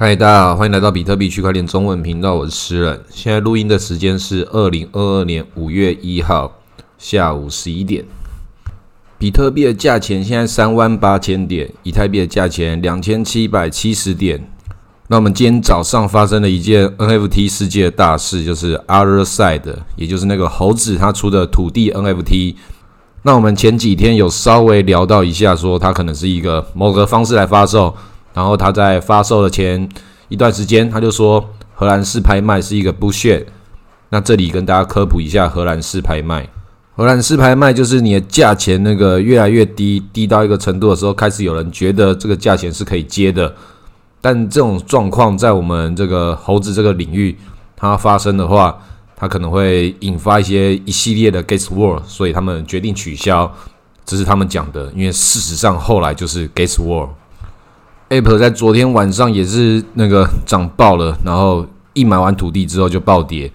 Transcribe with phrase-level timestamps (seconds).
[0.00, 3.00] 嗨，大家好，欢迎来到比特币区块链中文频道，我是诗人。
[3.10, 6.60] 现在录音的时间是二零二二年五月一号
[6.98, 8.04] 下午十一点。
[9.18, 14.48] 比特币的价钱现在三万八千点，以太币的价钱两千七百七十点。
[15.08, 22.54] 那我们今天早上发生了一件 NFT 世界的大事，就是 Other Side，也就是那个猴子他出的土地 NFT。
[23.22, 27.92] 那我们前几天有稍微聊到一下，说它可能是一个某个方式来发售。
[28.38, 29.88] 然后他在发售的前
[30.28, 33.44] 一段时间，他就说荷兰式拍卖是一个不屑。
[34.10, 36.48] 那这里跟大家科普一下荷兰式拍卖。
[36.94, 43.52] 荷兰式拍卖就是你的价钱那个越来越低，低到一个程度的时候，开始有人觉得这个价钱是可以接的。
[44.20, 47.36] 但这种状况在我们这个猴子这个领域，
[47.74, 48.78] 它发生的话，
[49.16, 53.52] 它可能会引发一些一系列的 gas war，所以他们决定取消。
[54.06, 57.08] 这是他们讲的，因为事实上后来就是 gas war。
[58.08, 63.50] Apple 在昨天晚上也是那个涨爆了，然后一买完土地之后就暴跌，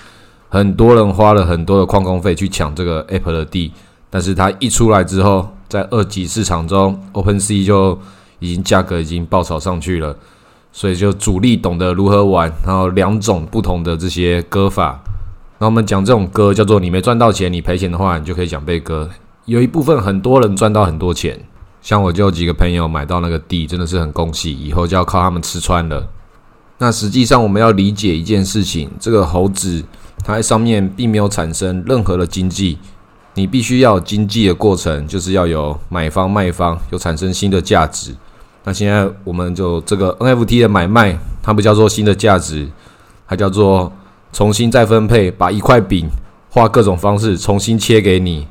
[0.48, 3.72] 很多人花了很多的矿工费去抢这个 Apple 的地，
[4.12, 7.98] 但是它一出来之后，在二级市场中，OpenSea 就
[8.38, 10.16] 已经价格已经爆炒上去了，
[10.72, 15.04] 所以就主力懂得如何玩，然后两种不同的这些割法，
[15.58, 19.10] 那我们讲这种割叫做你没赚到钱，你赔钱的话，你就可以讲被割，
[19.46, 21.40] 有一部分很多人赚到很多钱。
[21.84, 26.08] 像我就有几个朋友买到那个地，真的是很恭喜，以后就要靠他们吃穿了。
[26.78, 29.84] 那实际上我们要理解一件事情，这个猴子
[30.24, 32.78] 它在上面并没有产生任何的经济，
[33.34, 38.16] 你必须要有经济的过程，就是要有买方卖方，有产生新的价值。
[38.64, 42.66] 那现在我们就这个 NFT 的买卖，它不叫做新的价值，
[43.28, 43.92] 它叫做
[44.32, 46.10] 重新再分配，把一块饼
[46.50, 48.48] 画各种方式重新切给你。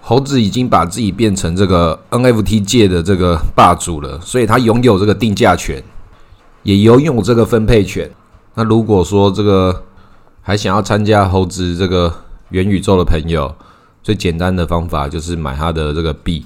[0.00, 5.82] 猴子已经把自己变成这个 NFT 界的这个霸主了，所以他拥有这个定价权，
[6.62, 8.10] 也拥有这个分配权。
[8.54, 9.84] 那如果说这个
[10.40, 12.12] 还想要参加猴子这个
[12.48, 13.54] 元宇宙的朋友，
[14.02, 16.44] 最简单的方法就是买他的这个币。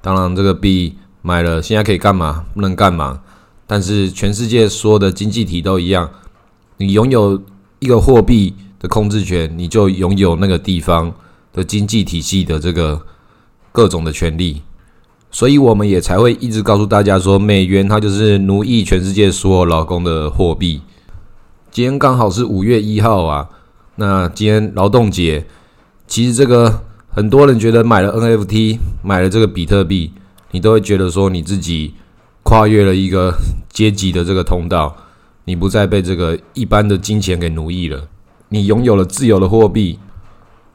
[0.00, 2.44] 当然，这个币买了现在可以干嘛？
[2.54, 3.20] 不能干嘛？
[3.66, 6.08] 但是全世界所有的经济体都一样，
[6.78, 7.42] 你拥有
[7.80, 11.12] 一个货币的控制权，你就拥有那个地方。
[11.52, 13.02] 的经济体系的这个
[13.70, 14.62] 各种的权利，
[15.30, 20.80] 所以我们也才会一直告诉大家说，美元它就是奴役全世界所有劳工的货币。
[21.70, 23.48] 今天刚好是五月一号啊，
[23.96, 25.46] 那今天劳动节，
[26.06, 30.12] 其实这个很多人觉得买了 NFT，买了这个比特币，
[30.50, 31.94] 你都会觉得说你自己
[32.42, 33.34] 跨越了一个
[33.70, 34.96] 阶级的这个通道，
[35.44, 38.08] 你不再被这个一般的金钱给奴役了，
[38.48, 39.98] 你拥有了自由的货币。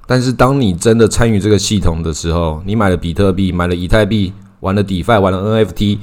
[0.09, 4.31] 但是，当你真的参与这个系统的时候，你买了比特币，买了以太币，
[4.62, 5.97] 玩了 DeFi，玩了 NFT，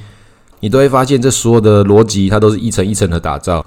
[0.59, 3.65] 你都会发现，这所有的逻辑它都是一层一层的打造。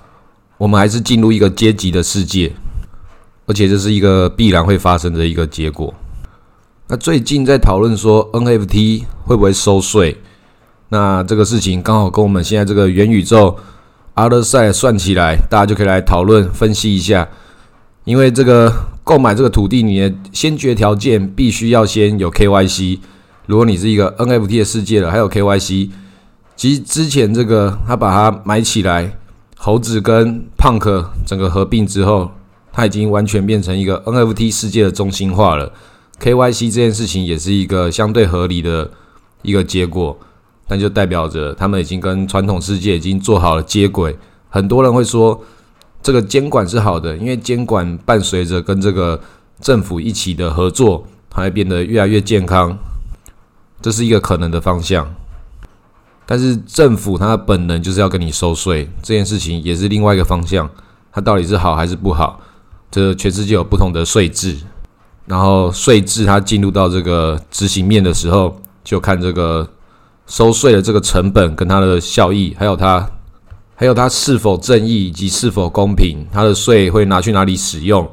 [0.56, 2.52] 我们还是进入一个阶级的世界，
[3.46, 5.92] 而且这是一个必然会发生的一个结果。
[6.86, 10.18] 那最近在讨论说 NFT 会不会收税？
[10.90, 13.56] 那这个事情刚好跟我们现在这个元宇宙
[14.14, 17.28] Other Side 算起来，大家就可以来讨论分析一下，
[18.04, 18.72] 因为这个。
[19.08, 22.98] 购买这个土地，你的先决条件必须要先有 KYC。
[23.46, 25.88] 如果你是一个 NFT 的世界了，还有 KYC。
[26.54, 29.16] 其实之前这个他把它买起来，
[29.56, 32.32] 猴子跟 Punk 整个合并之后，
[32.70, 35.72] 它已经完全变成一个 NFT 世界的中心化了。
[36.20, 38.90] KYC 这件事情也是一个相对合理的
[39.40, 40.18] 一个结果，
[40.66, 44.14] 但就代表着他们已经跟传统世界已经做好了接轨。
[44.50, 45.42] 很多人会说。
[46.02, 49.20] 这个监管是好的，因为监管伴随着跟这个
[49.60, 52.78] 政府一起的合作，它会变得越来越健康，
[53.82, 55.14] 这是一个可能的方向。
[56.24, 60.70] 但是政府它的本能就是要跟你收税，这件事情也是另外一个方向。
[61.12, 62.40] 它到底是好还是不好？
[62.90, 64.56] 这全世界有不同的税制，
[65.26, 69.68] 然后税制它进入到这个执行面的时候，就看这个
[70.26, 73.10] 收税的这个成本跟它的效益，还有它。
[73.80, 78.10] 还有它是否正义以及是否公平，它的税会拿去哪里使用，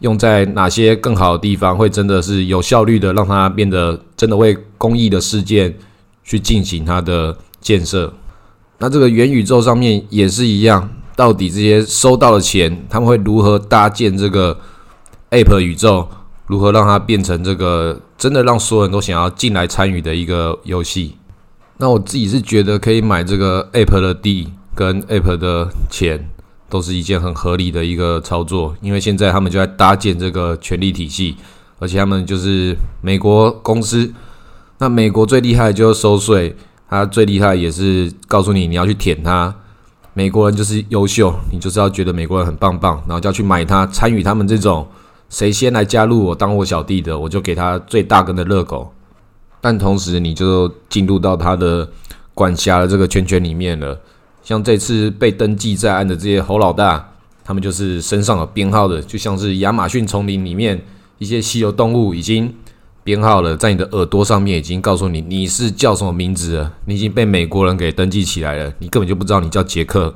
[0.00, 5.74] 用在哪些更好的地方，会真的是有效率的让它变得真的为公益的事件
[6.22, 8.12] 去进行它的建设。
[8.76, 10.86] 那这个元宇宙上面也是一样，
[11.16, 14.54] 到底这些收到的钱，他们会如何搭建这个
[15.30, 16.06] App 宇宙，
[16.46, 21.16] 如何让它变成这个真的让所有人都想要进来参与的一个游戏？
[21.78, 24.48] 那我自己是觉得可以买这个 App 的地。
[24.76, 26.28] 跟 App 的钱
[26.68, 31.36] 都是一件很合理的一个操作，因为现在他们就在搭建这个权力体系，
[31.78, 34.12] 而且他们就是美国公司。
[34.78, 36.54] 那美国最厉害就是收税，
[36.90, 39.54] 它最厉害也是告诉你你要去舔它，
[40.12, 44.86] 美国人就是优秀，你就是要觉得美国人很棒棒，然后就要去买它，参与他们这种
[45.30, 48.92] 谁先来加入我当我小弟的，我就给他最大根的热狗。
[49.62, 51.88] 但同时，你就进入到他的
[52.34, 53.98] 管辖的这个圈圈里面了。
[54.46, 57.04] 像这次被登记在案的这些猴老大，
[57.44, 60.80] 他们就是身上有编号的，就像是亚马逊丛林里面
[61.18, 62.54] 一些稀有动物已经
[63.02, 70.14] 编号了，在你的耳朵上面已经告诉你你是叫什么名字了，你已经被美国人给登记起来了，你根本就不知道你叫杰克，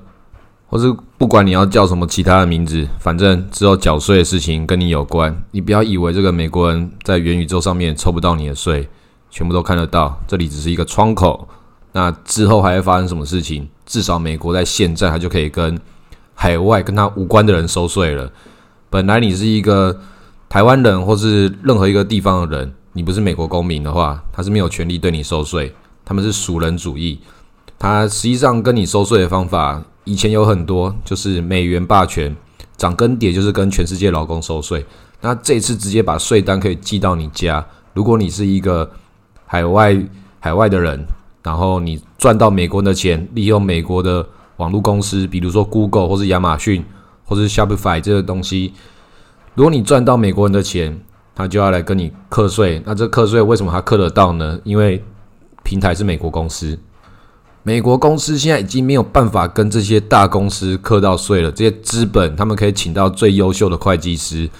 [0.68, 8.88] 或是不管你要叫什么其他的名字，反正只有缴税的事情跟你有关，你不要以为这个美国人在元宇宙上面抽不到你的税，
[9.28, 11.48] 全部都看得到，这里只是一个窗口。
[11.92, 13.68] 那之后还会发生什么事情？
[13.84, 15.76] 至少美国在现在，它就可以跟
[16.34, 18.30] 海外跟它无关的人收税了。
[18.88, 20.00] 本来你是一个
[20.48, 25.74] 台湾人，或是任何一个地方的人，你不是美国公民的话，他是没有权利对你收税。
[26.04, 27.20] 他们是属人主义，
[27.78, 32.36] 他实际上跟你收税的方法以前有很多，就是美元霸权，
[32.76, 34.86] 涨跟跌就是跟全世界劳工收税。
[35.20, 38.88] 那这次直接把税单可以寄到你家，如果你是一个
[39.44, 40.00] 海外
[40.38, 41.04] 海外的人。
[41.42, 44.26] 然后你赚到美国人的钱，利用美国的
[44.56, 46.84] 网络公司，比如说 Google 或是亚马逊
[47.24, 48.74] 或是 Shopify 这个东西，
[49.54, 51.00] 如果你赚到美国人的钱，
[51.34, 52.82] 他就要来跟你课税。
[52.84, 54.60] 那这课税为什么他课得到呢？
[54.64, 55.02] 因为
[55.62, 56.78] 平台是美国公司，
[57.62, 61.50] 美国公司现在已经没有办法跟这些大公司课到税了。
[61.50, 64.50] 这些资本他们可以请到最优秀的会计师，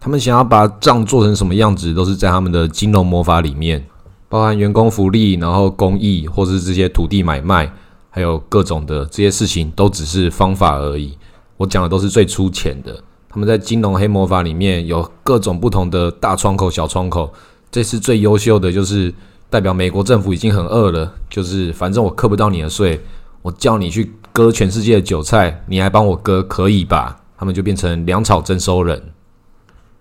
[0.00, 3.84] 他们想要把账做成什么样子，都是在他们的金融魔法里面。
[4.28, 7.72] 包含员工福利，然后公益，或是这些土地买卖，
[8.10, 11.16] 还有各种的这些事情，都只是方法而已。
[11.56, 13.02] 我讲的都是最粗浅的。
[13.30, 17.32] 他们在金融黑魔法里面有各种不同的大窗口、小窗口。
[17.70, 19.12] 这次最优秀的就是
[19.48, 23.00] 代表美国政府已经很饿了，就是反正我扣不到你的税，
[23.40, 27.16] 我叫你去割全世界的韭菜，你还帮我割，可以吧？
[27.38, 29.02] 他们就变成粮草征收人。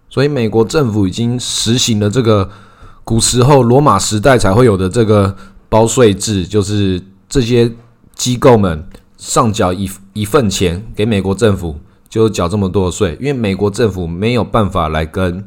[0.09, 2.49] 所以美国政府已经实行了这个。
[3.07, 5.33] 古时候罗马时代才会有的这个
[5.69, 7.71] 包税制，就是这些
[8.13, 11.77] 机构们上缴一一份钱给美国政府，
[12.09, 13.15] 就缴这么多税。
[13.21, 15.41] 因为美国政府没有办法来跟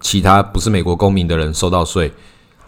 [0.00, 2.12] 其他不是美国公民的人收到税，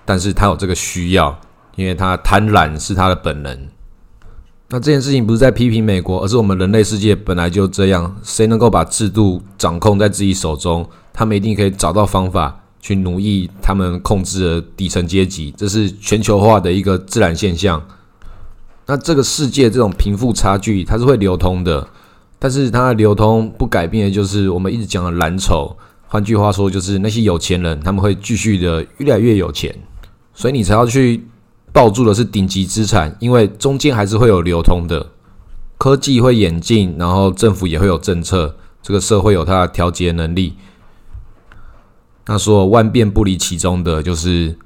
[0.04, 1.36] 但是他有这个需要，
[1.74, 3.66] 因为他贪婪是他的本能。
[4.68, 8.14] 那这件事情不是在批评美国，而是我们人类世界本来就这样。
[8.22, 12.60] 谁能够把制度掌控在自己手中，他们一定可以找到方法。
[12.82, 17.82] 去奴役他们控制的底层阶级，这是全球化的一个自然现象。
[18.86, 21.88] 那这个世界这种贫富差距，它是会流通的，
[22.40, 25.74] 但是它的流通不改变的就是我们一直讲的蓝筹。
[26.08, 29.74] 换句话说，就是那些有钱人他们会继续的越来越有钱，
[30.34, 31.24] 所以你才要去
[31.72, 35.06] 抱住的是顶级资产，因为中间还是会有流通的。
[35.78, 40.54] 科技会演进，然后政府也会有政策，这个社会有它的调节能力。
[42.26, 44.56] 那说万变不离其中的，就是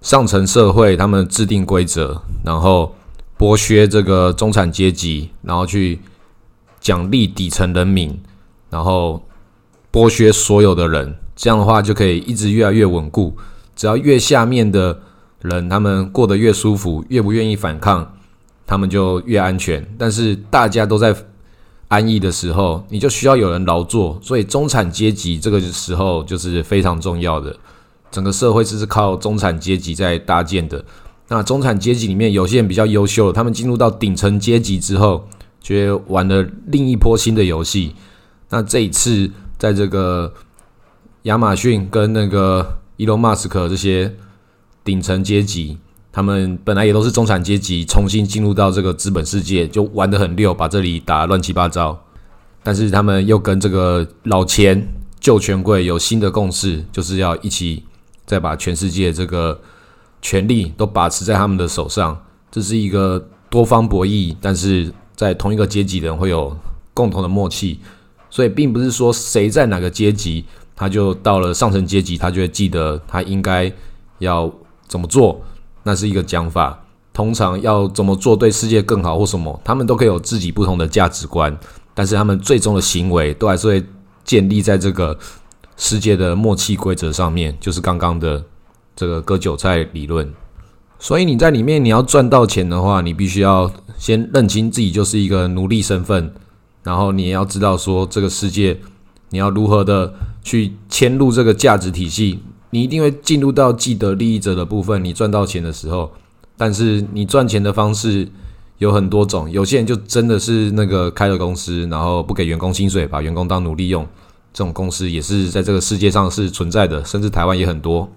[0.00, 2.94] 上层社会他们制定规则，然后
[3.38, 6.00] 剥削这个中产阶级，然后去
[6.80, 8.18] 奖励底层人民，
[8.70, 9.22] 然后
[9.92, 11.16] 剥削所有的人。
[11.36, 13.36] 这样的话就可以一直越来越稳固。
[13.76, 14.98] 只要越下面的
[15.42, 18.14] 人他们过得越舒服，越不愿意反抗，
[18.66, 19.86] 他们就越安全。
[19.98, 21.14] 但是大家都在。
[21.88, 27.56] 安逸的时候，你就需要有人劳作，所以中产阶级这个时候就是非常重要的。
[28.10, 30.84] 整个社会是是靠中产阶级在搭建的。
[31.28, 35.28] 那中产阶级里面有些人比较优秀，他们进入到顶层阶级之后，
[35.60, 37.94] 就玩了另一波新的游戏。
[38.50, 40.32] 那这一次，在这个
[41.22, 44.14] 亚马逊跟那个伊隆马斯克这些
[44.84, 45.78] 顶层阶级。
[46.14, 52.00] 他们本来也都是中产阶级，重新进入到这个资本世界，就玩得很溜，把这里打乱七八糟。
[52.62, 54.86] 但是他们又跟这个老钱
[55.18, 57.82] 旧权贵有新的共识，就是要一起
[58.24, 59.60] 再把全世界这个
[60.22, 62.16] 权力都把持在他们的手上。
[62.48, 66.56] 这是一个多方博弈，但是在同一个阶级的人会有
[66.94, 67.80] 共同的默契。
[68.30, 70.44] 所以并不是说谁在哪个阶级，
[70.76, 73.72] 他就到了上层阶级，他就会记得他应该
[74.20, 74.48] 要
[74.86, 75.42] 怎么做。
[75.84, 81.56] 那是一个讲法，通常要怎么做对世界更好或什么，他们都可以有自己不同的价值观，
[81.94, 83.84] 但是他们最终的行为都还是会
[84.24, 85.16] 建立在这个
[85.76, 88.42] 世界的默契规则上面，就是刚刚的
[88.96, 90.32] 这个割韭菜理论。
[90.98, 96.32] 所以你在里面你要赚到钱的话，你必须要先认清自己就是一个奴隶身份，
[96.82, 98.80] 然后你也要知道说这个世界
[99.28, 102.40] 你要如何的去迁入这个价值体系。
[102.74, 105.04] 你一定会进入到既得利益者的部分。
[105.04, 106.10] 你赚到钱的时候，
[106.56, 108.26] 但是你赚钱的方式，
[108.78, 114.04] 有很多种，有些人就真的是那个开了公司，然后不给员工薪水，把员工当奴隶用，
[114.52, 118.10] 这种公司也是在这个世界上是存在的，甚至台湾也很多。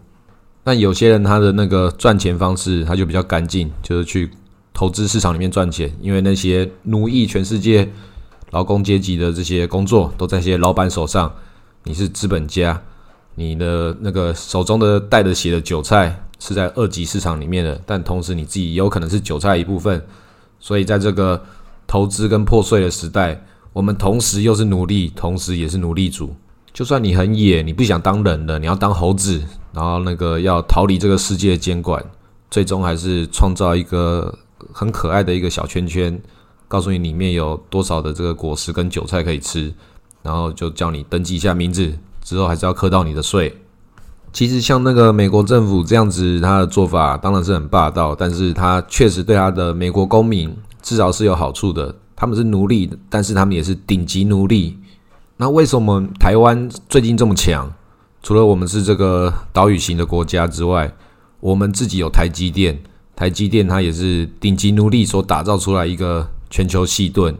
[0.63, 4.31] 但有些人他的那个赚钱方式，他就比较干净，就是去
[4.73, 7.87] 投资市场里面赚钱，因为那些奴役全世界
[8.49, 11.31] 劳工阶级的这些工作都在些老板手上，
[11.83, 12.81] 你是资本家，
[13.39, 20.03] 你的那个手中的带着血的韭菜是在二级市场里面的，但同时你自己也有可能是韭菜一部分。
[20.59, 21.39] 所以，在这个
[21.85, 23.39] 投资跟破碎的时代，
[23.73, 26.35] 我们同时又是奴隶，同时也是奴隶主。
[26.73, 29.39] 就算你很野，你不想当人了，你要当猴子，
[29.71, 32.03] 然后那个要逃离这个世界监管，
[32.49, 34.35] 最终还是创造一个
[34.73, 36.19] 很可爱的一个小圈圈，
[36.67, 39.71] 告诉你里面有多少的这个果实跟韭菜可以吃，
[40.23, 41.93] 然后就叫你登记一下名字，
[42.27, 43.55] 之后还是要扣到你的税。
[44.33, 51.95] 其实像那个美国政府这样子，他的做法当然是很霸道，但是他确实对他的美国公民至少是有好处的。
[52.17, 54.77] 他们是奴隶，但是他们也是顶级奴隶。
[55.37, 57.71] 那为什么台湾最近这么强？
[58.21, 60.93] 除了我们是这个岛屿型的国家之外，
[61.39, 62.77] 我们自己有台积电，
[63.15, 67.33] 台积电它也是顶级奴隶所打造出来一个全球细盾。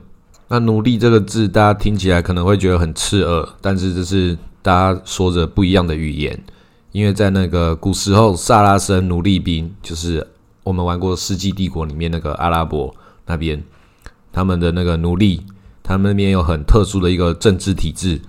[0.48, 6.38] 那奴隶这个字，大家听起来可能会觉得很刺耳，但是这是大家说着不一样的语言。
[6.92, 10.28] 因为在那个古时候，萨拉森奴隶兵就是
[10.64, 12.94] 我们玩过《世纪帝国》里面那个阿拉伯
[13.28, 13.64] 那边，
[14.34, 15.42] 他们的那个奴隶，
[15.84, 18.20] 他们那边有很特殊的一个政治体制，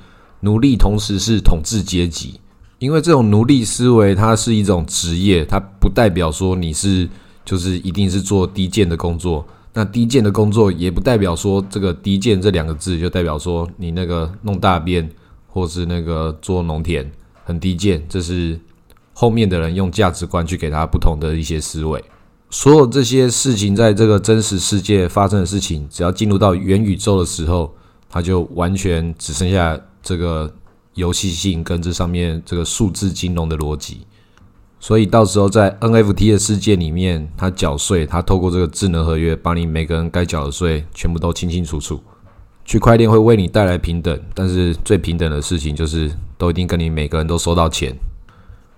[0.41, 2.39] 奴隶同时是统治阶级。
[2.79, 7.09] 因为这种奴隶思维，它是一种职业，它不代表说你是
[7.45, 9.45] 就是一定是做低贱的工作。
[9.73, 15.09] 那低贱的工作也不代表说这个低贱这两个字就代表说你那个弄大便
[15.49, 17.11] 或是那个做农田。
[17.45, 18.61] 很低贱，这是
[19.15, 22.05] 后面的人用价值观去给他不同的一些思维。
[22.51, 27.75] 所有这些事情，在这个真实世界发生的事情，只要进入到元宇宙的时候，
[28.11, 30.55] 它就完全只剩下这个
[30.93, 34.07] 游戏性跟这上面这个数字金融的逻辑。
[34.79, 41.99] 所以到时候在 NFT 的世界里面，它缴税，它透过这个智能合约，把你每个人该缴的税全部都清清楚楚。
[42.69, 47.97] 区块链会为你带来平等，但是最平等的事情就是都一定跟你每个人都收到钱，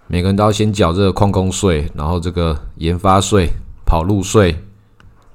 [0.06, 3.48] 每个人都要先缴这个矿工税，然后这个研发税、
[3.84, 4.54] 跑路税、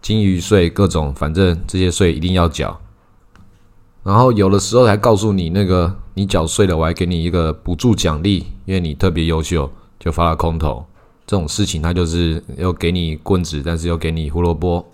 [0.01, 2.79] 金鱼税，各种反正这些税一定要缴。
[4.03, 9.69] 然后有的时候还告诉你那个你缴税了，我还给你一个补助奖励，因为你特别优秀，
[9.99, 10.85] 就发了空投。
[11.27, 14.93] 这种事情他就是要给你棍子，但是又给你胡萝卜。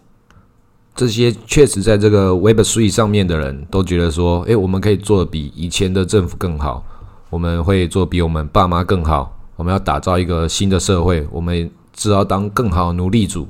[0.93, 6.83] 这些确实在这个 Web Three 上面的人都觉得说，诶，我们可以做的比以前的政府更好，
[7.29, 13.47] 我们会做比我们爸妈更好，我们要打造一个新的社会，我们只要当更好的奴隶主。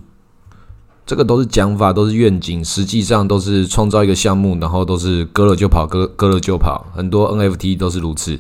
[1.04, 6.86] 这个都是讲法，都是愿景，实际上都是创造一个项目，然后都是割了就跑，割割了就跑。
[6.94, 8.40] 很多 NFT 都是如此。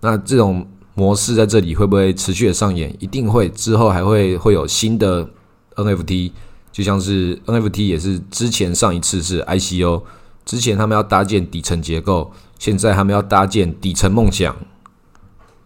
[0.00, 2.94] 那这种模式在这里会不会持续的上演？
[3.00, 5.28] 一定会，之后还会会有新的
[5.74, 6.30] NFT。
[6.74, 10.02] 就像是 NFT 也是之前上一次是 ICO，
[10.44, 14.56] 之前他们要搭建底层结构，现在他们要搭建底层梦想，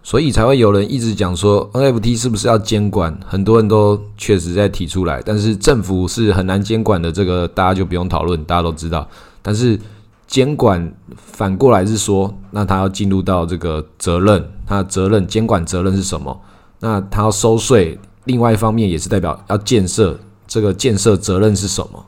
[0.03, 3.19] 所以才会有人一直讲说 NFT 是不是要监管？
[3.27, 9.09] 很多人都确实在提出来，但是政府是很难监管的，这个大家就不用讨论，大家都知道。
[9.41, 9.81] 但是
[10.27, 16.39] 监管反过来是说，那他要进入到这个责任，他的责任监管责任是什么？
[16.81, 20.21] 那他要收税，另外一方面也是代表要建设。
[20.49, 22.05] 这个建设责任是什么？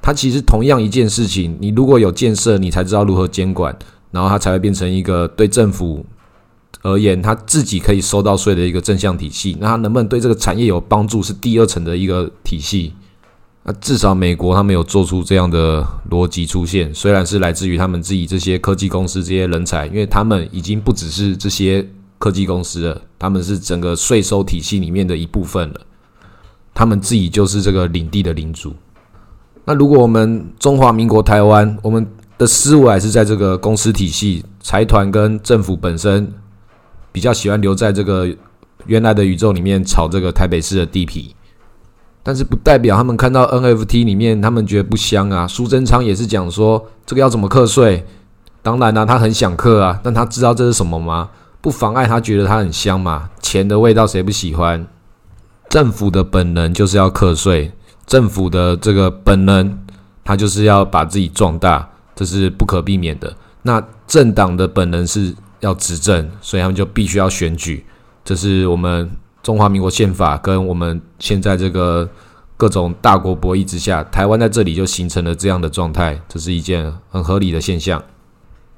[0.00, 3.72] 它其实同样一件事情，你如果有建设，你才知道如何监管，
[4.10, 6.04] 然后它才会变成一个对政府
[6.82, 9.56] 而言，它自己可以收到税的一个正向体系。
[9.60, 12.94] 那它能不能对这个产业有帮助，是第二层的一个体系。
[13.62, 25.80] 那至少美国他们有做出这样的逻辑出现，虽然是来自于他们自己这些科技公司这些人才，因为他们已经不只是这些科技公司了，他们是整个税收体系里面的一部分了。
[26.74, 28.72] 他们自己就是这个领地的领主。
[29.64, 36.32] 那如果我们中华民国台湾，我们的思维还是在这个公司体系、财团跟政府本身，
[37.12, 38.28] 比较喜欢留在这个
[38.86, 41.34] 原来的宇宙里面炒这个台北市的地皮。
[42.24, 45.46] 但是不代表他们看到 NFT 里面，他们觉得不香啊。
[45.46, 48.04] 苏贞昌也是讲说，这个要怎么课税？
[48.62, 51.30] 当然啦，他很想课啊，但他知道这是什么吗？
[51.60, 53.30] 不妨碍他觉得它很香嘛。
[53.40, 54.86] 钱的味道谁不喜欢？
[55.72, 57.72] 政府的本能就是要课税，
[58.06, 59.78] 政府的这个本能，
[60.22, 63.34] 它就是要把自己壮大，这是不可避免的。
[63.62, 67.86] 那政党的本能是要执政，所以他们就必须要选举，
[68.22, 69.10] 这是我们
[69.42, 72.06] 中华民国宪法跟我们现在这个
[72.58, 78.04] 各种大国博弈之下，台湾在这里就形成了这样的状态，这是一件很合理的现象。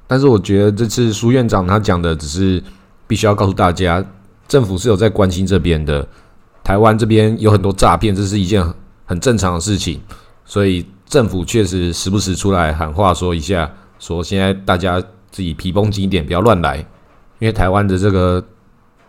[0.06, 2.62] 但是我觉得这次苏院长他讲的只是
[3.08, 4.04] 必须要告诉大家，
[4.46, 6.06] 政府是有在关心这边的。
[6.64, 8.66] 台湾这边有很多诈骗，这是一件
[9.04, 10.00] 很正常的事情，
[10.46, 14.98] 所以政府确实时不时出来喊话说一下，说现在大家
[15.30, 16.78] 自己皮绷紧一点，不要乱来，
[17.38, 18.42] 因为台湾的这个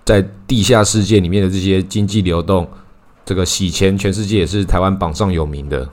[0.03, 2.67] 在地下世界里面的这些经济流动，
[3.23, 5.87] 这个洗钱，全世界也是台湾榜上有名的，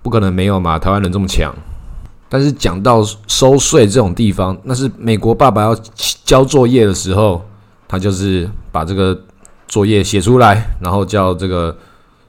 [0.00, 1.52] 不可能没有嘛，台湾人这么强。
[2.28, 5.76] 但是讲到收税这种地方，那是美国爸爸要
[6.24, 7.44] 交作业的时候，
[7.88, 9.20] 他就是把这个。
[9.66, 11.76] 作业写出来，然后叫这个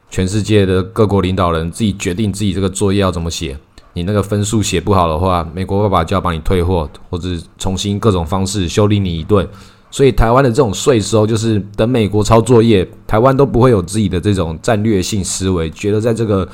[0.09, 3.57] 全世界的各国领导人自己决定自己这个作业要怎么写。
[3.93, 9.47] 你那个分数写不好的话，美国爸爸就要帮你退货，或者重新各种方式修理你一顿。
[9.89, 16.45] 所以台湾的这种税收，就是等美国抄作业，台湾都不会有自己的这种战略性思维，觉得在这个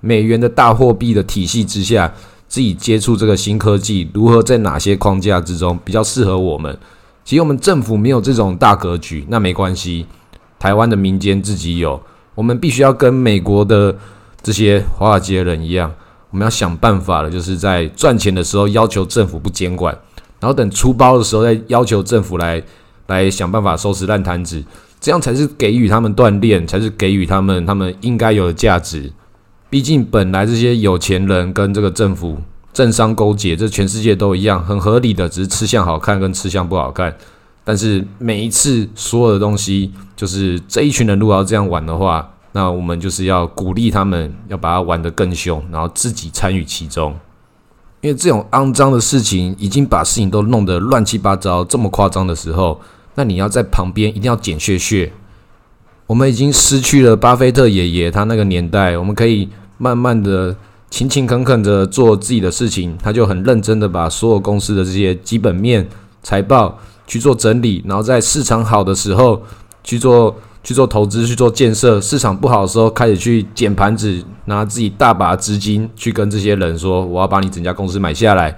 [0.00, 2.14] 美元的大货币的体系之下，
[2.46, 6.78] 自己接触这个新科技，如何在哪些框架之中比较适合我们。
[7.26, 10.06] 其实我们政府没有这种大格局，那没关系。
[10.60, 12.00] 台湾的民间自己有，
[12.36, 13.94] 我们必须要跟美国的
[14.40, 15.92] 这些华尔街人一样，
[16.30, 19.92] 我们要想办法了，就是在赚钱的时候要求政府不监管，
[20.38, 22.62] 然后等出包的时候再要求政府来
[23.08, 24.64] 来想办法收拾烂摊子，
[25.00, 29.12] 这样才是给予他们锻炼，才是给予他们他们应该有的价值。
[29.68, 32.38] 毕竟本来这些有钱人跟这个政府。
[32.76, 37.16] 政商勾结，这全世界都一样，很合理的，只是吃相好看跟吃相不好看。
[37.64, 47.16] 但是每一次所有的东西，就是这一群人如果要这样玩的话，那我们就是要鼓励他们，要把它玩得更凶，然后自己参与其中。
[48.02, 52.78] 因为这种肮脏的事情已经把事情都弄得乱七八糟，这么夸张的时候，
[53.14, 55.10] 那你要在旁边一定要捡血血。
[56.06, 60.54] 我们已经失去了巴菲特爷爷他那个年代，我们可以慢慢的。
[60.88, 65.86] 勤勤恳恳的做自己的事情，他就很认真的把所有公司的这些基本面、
[66.22, 69.42] 财报去做整理，然后在市场好的时候
[69.82, 78.56] 去做去做投资、去做建设；市场不好的时候，开始去捡盘子，拿自己大把资金去跟这些人说：“我要把你整家公司买下来。”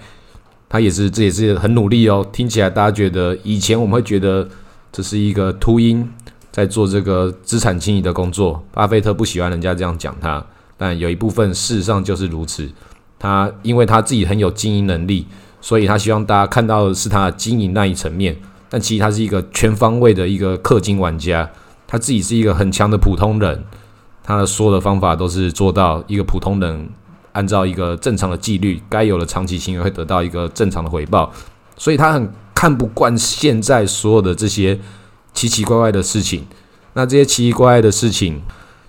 [0.71, 2.25] 他也是，这也是很努力哦。
[2.31, 4.47] 听起来大家觉得，以前我们会觉得
[4.93, 6.07] 这是一个秃鹰
[6.53, 8.63] 在做这个资产清理的工作。
[8.73, 10.45] 巴菲特不喜欢人家这样讲他。
[10.79, 12.71] 但有一部分事实上就是如此，
[13.19, 15.27] 他因为他自己很有经营能力，
[15.61, 18.37] 所以他希望大家看到的是他的经营那一层面。
[18.71, 21.51] 但其实他是一个全方位的一个氪金玩家，
[21.89, 23.65] 他自己是一个很强的普通人，
[24.23, 26.89] 他的所有的方法都是做到一个普通人
[27.33, 31.33] 按照一个正常的纪律，该有的长期行为会得到一个正常的回报。
[31.77, 34.79] 所以他很看不惯现在所有的这些
[35.35, 36.47] 奇奇怪怪的事情。
[36.93, 38.41] 那这些奇奇怪怪的事情，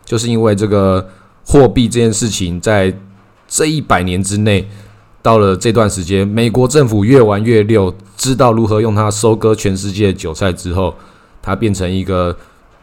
[0.05, 1.09] 就是因为这个。
[1.51, 2.95] 货币这件事情，在
[3.47, 4.67] 这一百年之内，
[5.19, 10.93] 到了这段时间，美国政府越玩越溜，知道如何用它收割全世界韭菜之后，
[11.41, 12.37] 它变成一个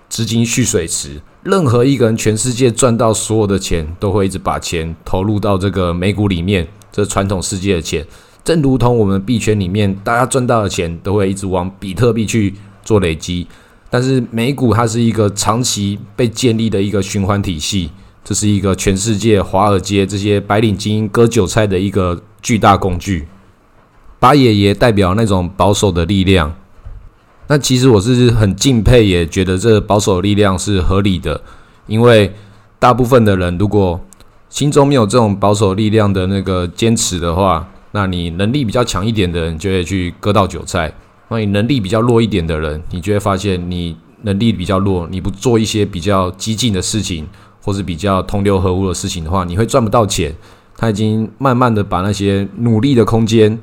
[0.09, 1.22] 资金蓄水池。
[1.44, 6.66] 任何一个人，全世界赚到所有的钱，都会一直把钱投入到这个美股里面。
[6.90, 8.05] 这传统世界的钱，
[8.42, 12.52] 正如同我们币圈里面，大家赚到的钱都会一直往比特币去
[12.83, 13.46] 做累积。
[13.88, 17.90] 但是美股它是一个长期被建立的一个循环体系。
[18.26, 23.28] 这是一个全世界华尔街这些白领精英割韭菜的一个巨大工具。
[24.18, 26.52] 八爷爷代表那种保守的力量，
[27.46, 31.40] 那其实我是很敬佩，也觉得这保守力量是合理的。
[31.86, 32.34] 因为
[32.80, 34.00] 大部分的人如果
[34.48, 40.90] 心中没有这种保守力量的那个坚持的话，那你能力比较强一点的人就会去割到韭菜；
[41.28, 47.24] 那你能力比较弱一点的人，你就会发现你能力比较弱，你不做一些比较激进的事情。
[47.66, 50.33] 或是比较同流合污的事情的话，你会赚不到钱。
[50.76, 53.59] 他已经慢慢的把那些努力的空间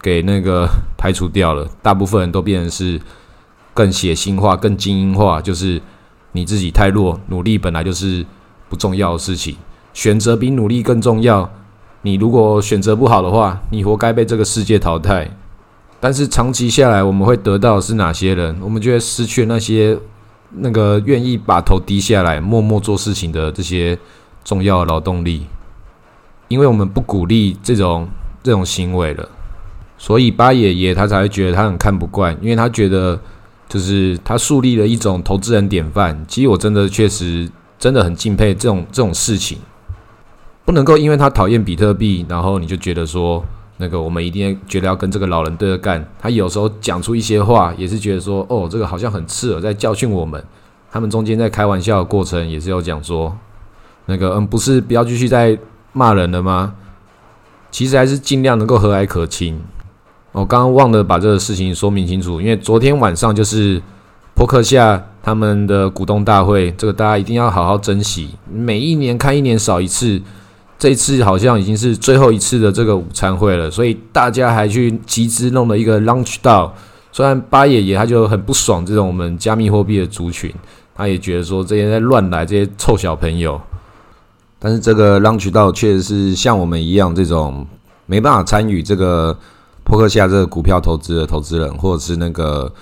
[0.00, 3.00] 给那个排除掉了，大部分人都变成是
[3.74, 5.82] 更血腥化、更精英化，就是
[6.30, 8.24] 你自己太弱，努力本来就是
[8.68, 9.56] 不重要的事情，
[9.92, 11.50] 选择比努力更重要。
[12.02, 15.28] 你如果选择不好的话，你活该被这个世界淘汰。
[15.98, 18.56] 但是长期下来，我们会得到是哪些人？
[18.62, 19.98] 我们就会失去那些。
[20.52, 23.98] 那个愿意把头低下来、默默做事情的这些
[24.44, 25.46] 重要劳动力，
[26.48, 28.08] 因为我们不鼓励这种
[28.42, 29.28] 这种行为了，
[29.96, 33.18] 所以八爷爷他才会觉得他很看不惯，因为他觉得
[33.68, 36.24] 就是他树立了一种投资人典范。
[36.26, 39.58] 其实我真的确实真的很敬佩这种这种事情，
[40.64, 43.44] 不能够因为他讨厌比特币，然后你就觉得说。
[43.80, 46.06] 那个，我们一定觉得要跟这个老人对着干。
[46.20, 50.42] 他有时候讲出一些话，也是觉得说，哦，这个好像很刺耳，在教训我们。
[50.92, 53.34] 他们中间在开玩笑的过程，也是有讲说，
[54.04, 55.58] 那个嗯，不是不要继续再
[55.92, 56.74] 骂人了吗？
[57.70, 59.58] 其实还是尽量能够和蔼可亲。
[60.32, 63.80] 我刚刚忘了把这个事情说明清楚，因为昨天晚上就是
[64.34, 68.30] 扑克夏他们的股东大会，这个大家一定要好好珍惜。
[68.52, 70.20] 每一年开一年少一次，
[70.80, 76.74] 这一次好像已经是最后一次的这个午餐会了，所以大家还去集资弄了一个 lunch 道。
[77.12, 80.52] 虽然八爷爷他就很不爽这种我们加密货币的族群，
[80.94, 83.60] 他也觉得说这些在乱来这些臭小朋友。
[84.58, 87.64] 但是这个 lunch 道确实是像我们一样这种
[88.06, 89.38] 没办法参与这个。
[89.82, 92.72] 扑克下这个股票投资的投资人，或者是那个，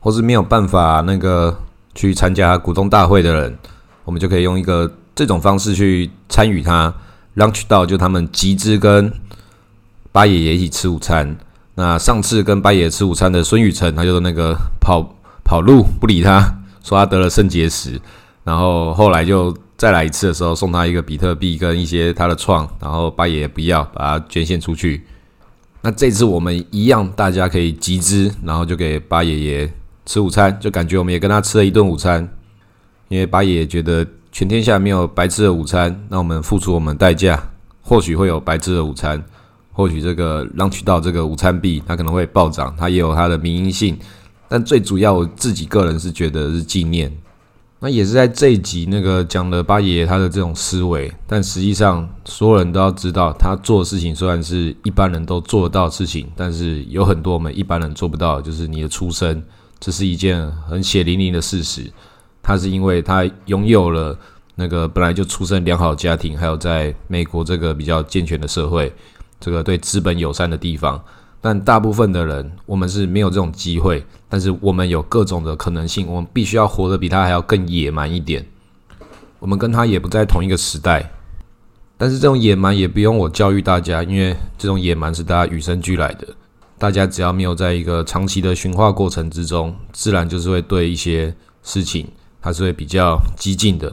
[0.00, 1.56] 或是没有办法那个
[1.94, 3.56] 去参加股东大会的人，
[4.04, 6.92] 我们就可以用一个这种方式去参与它。
[7.36, 9.12] Lunch 到就他们集资跟
[10.10, 11.36] 八爷爷一起吃午餐。
[11.74, 18.00] 那上次跟八爷爷吃午餐的孙宇晨，他就那个跑跑路不理他，说他得了肾结石。
[18.44, 25.06] 然后后来就再来一次的时候，送他一个比特币跟一些他的创，然后八爷爷不要，把它捐献出去。
[25.80, 29.72] 那这次我们一样，大家可以集资，然后就给八爷爷
[30.04, 32.28] 吃午餐，就感觉我们也跟他吃了一顿午餐。
[33.08, 37.38] 因为八爷爷觉得全天下没有白吃的午餐，那我们付出我们代价，
[37.82, 39.22] 或许会有白吃的午餐，
[39.70, 43.96] 或许这个让取到这个午餐币，它可能会暴涨，它也有它的民营性。
[44.48, 47.12] 但最主要，我自己个人是觉得是纪念。
[47.78, 59.42] 那也是在这一集那个讲了八爷爷他的这种思维，但实际上所有人都要知道，他做事情虽然是一般人都做得到的事情，但是有很多我们一般人做不到，就是你的出生，
[59.80, 61.92] 这是一件很血淋淋的事实。
[62.42, 64.18] 他是因为他拥有了
[64.54, 68.92] 那个本来就出生良好家庭，还有在美国这个比较健全的社会，
[69.40, 71.02] 这个对资本友善的地方。
[71.40, 74.04] 但大部分的人，我们是没有这种机会。
[74.28, 78.46] 但是我们有各种的可能性，我们必须要活得比他还要更野蛮一点。
[79.40, 81.10] 我们跟他也不在同一个时代，
[81.98, 86.26] 但是这种野蛮也不用我教育大家，因为这种野蛮是大家与生俱来的。
[86.78, 92.06] 大家只要没有在一个长期的驯化过程之中，自然就是会对一些事情，
[92.42, 93.90] 它是会比较激进的。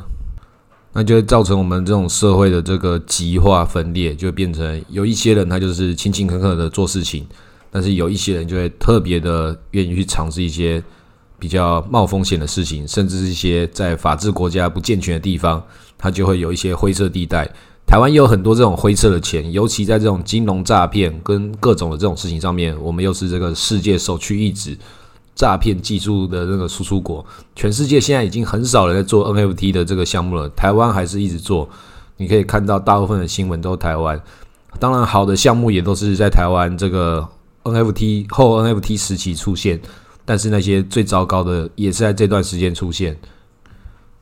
[0.91, 7.25] 那就会造成我们这种社会的这个极化分裂，就变成有一些人他就是勤勤恳恳的做事情。
[7.71, 10.83] 但是有一些人就会特别的愿意去尝试一些
[11.37, 15.63] 比较冒风险的事情，甚至是一些在法治国家不健全的地方，
[15.95, 17.47] 它就会有一些灰色地带。
[17.85, 24.75] 台湾也有很多这种灰色的钱，尤其在这种金融诈骗跟各种的这种事情上面，我们又是这个世界首屈一指
[25.39, 27.25] 诈骗技术的那个输出国。
[27.55, 31.69] 全世界现在已经很少人在做 NFT 的这个项目了，台湾还是一直做。
[32.17, 34.21] 你可以看到大部分的新闻都台湾，
[34.79, 37.25] 当然好的项目也都是在台湾这个。
[37.61, 39.79] NFT 后 NFT 时期出现，
[40.25, 43.15] 但是那些最糟糕的也是在这段时间出现。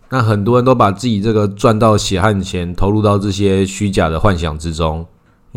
[0.10, 5.06] 那很多人都把自己这个赚到血汗钱投入到这些虚假的幻想之中，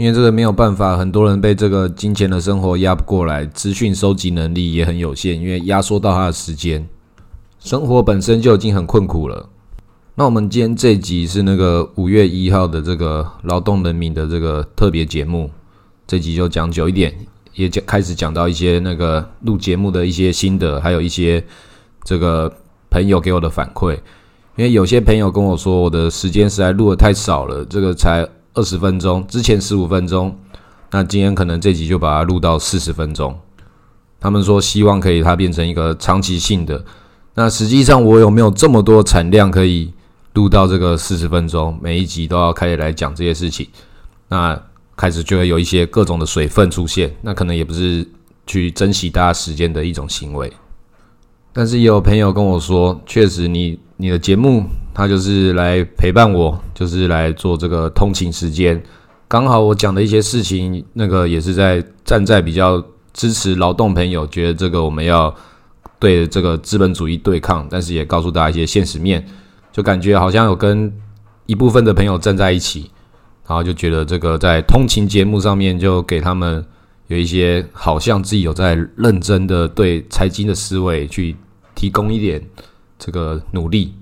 [0.01, 6.89] 因为这个没有办法，很多人被这个金钱的生活压不过来，资讯收集能力也很有限，因为压缩到他的时间，
[7.59, 9.51] 生活本身就已经很困苦了。
[10.15, 15.51] 那我们今天这集是那个五月一号的这个劳动人民的这个特别节目，
[16.07, 17.15] 这集就讲久一点。
[17.53, 21.45] 也讲开始讲到一些那个录节目的一些心得，还有一些
[22.05, 22.51] 这个
[22.89, 23.93] 朋友给我的反馈。
[24.57, 30.37] 因为有些朋友跟我说，我的时间实在录的太少了，这个才二十分钟，之前十五分钟，
[30.91, 33.39] 那今天可能这集就把它录到四十分钟。
[34.21, 36.85] 他们说希望可以它变成一个长期性的。
[37.35, 39.93] 那实际上我有没有这么多产量可以
[40.35, 41.79] 录到这个四十分钟？
[41.81, 43.67] 每一集都要开始来讲这些事情？
[44.29, 44.61] 那。
[44.97, 48.07] 开始就会有一些各种的水分出现，那可能也不是
[48.47, 50.53] 去珍惜大家时间的一种行为。
[51.55, 58.83] 但是也有朋友跟我说，确实你你的节目，他就是来陪伴我，就是来做这个通勤时间。
[59.29, 65.35] 刚好我讲的一些事情，那个也是在站在比较支持劳动朋友，觉得这个我们要
[65.98, 69.24] 对这个资本主义对抗，但是也告诉大家一些现实面，
[69.72, 70.92] 就感觉好像有跟
[71.46, 72.90] 一部分的朋友站在一起。
[73.46, 76.64] 然后就觉得这个在通勤节目上面，就给他们
[77.09, 81.35] 有一些好像自己有在认真的对财经的思维去
[81.74, 82.40] 提供一点
[82.96, 83.92] 这个努力。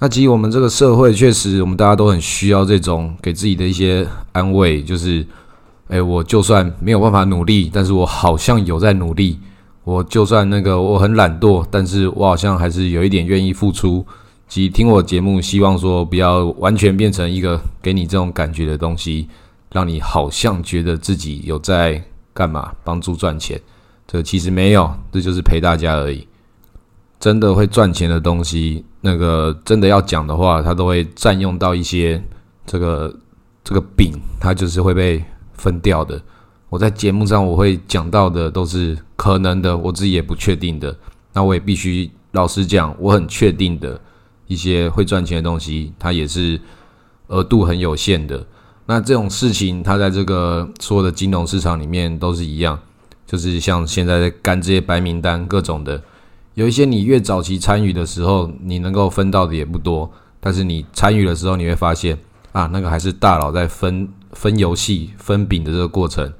[0.00, 5.26] 那其实我们这个社会确实，我们大家都很需要这种给自己的一些安慰，就是，
[5.88, 9.38] 哎，我就算没有办法努力，但是我好像有在努力；
[9.82, 14.06] 我就算那个我很懒惰，但是我好像还是有一点愿意付出。
[14.46, 19.28] 及听我节目，希望说不要完全变成一个给你这种感觉的东西，
[19.72, 23.60] 让你好像觉得自己有在干嘛，帮助赚钱。
[24.06, 26.26] 这其实没有，这就是陪大家而已。
[27.20, 32.22] 真的会赚钱的东西，那个真的要讲的话，他都会占用到一些
[32.66, 33.16] 这个
[33.64, 36.20] 这个饼，它就是会被分掉的。
[36.68, 40.94] 我在节目上我会讲到的都是可能的，我自己也不确定的。
[41.32, 43.98] 那我也必须老实讲，我很确定的
[44.46, 46.60] 一些会赚钱的东西，它也是
[47.28, 48.44] 额度很有限的。
[48.84, 52.78] 那这种事情，它在这个所有的金融市场里面都是一样，
[53.26, 56.02] 就是像现在干这些白名单各种的，
[56.58, 62.18] 有一些你越早期参与的时候，你能够分到的也不多，但是你参与的时候，你会发现
[62.50, 66.32] 啊，那个还是大佬在分分游戏分饼的这个过程。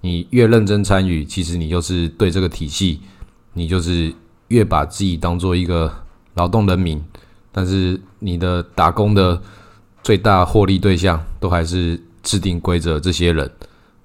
[0.00, 3.00] 你越认真参与，其实你就是对这个体系，
[3.52, 4.10] 你就是
[4.48, 5.92] 越把自己当做一个
[6.32, 6.98] 劳动人民，
[7.52, 9.38] 但是你的打工的
[10.02, 13.50] 最大获利对象都还是制定规则这些人，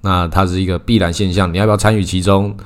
[0.02, 1.54] 那它是一个必然现象。
[1.54, 2.58] 你要不要参与其中？